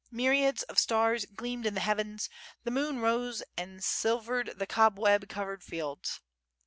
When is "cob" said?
4.65-4.97